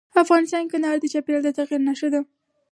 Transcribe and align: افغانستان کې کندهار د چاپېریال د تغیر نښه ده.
افغانستان 0.23 0.63
کې 0.65 0.71
کندهار 0.71 0.97
د 0.99 1.05
چاپېریال 1.13 1.43
د 1.45 1.49
تغیر 1.57 1.81
نښه 1.87 2.07
ده. 2.13 2.21